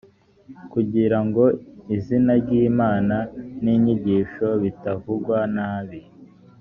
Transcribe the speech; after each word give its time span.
kugira 0.71 1.17
ngo 1.25 1.43
izina 1.95 2.31
ry 2.41 2.51
imana 2.67 3.17
n’inyigisho 3.63 4.47
bitavugwa 4.63 5.37
nabii 5.55 6.07